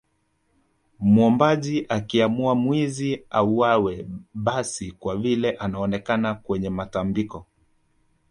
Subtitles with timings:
[0.99, 7.45] Mwombaji akiamua mwizi auawe basi kwa vile anaonekana kwenye matambiko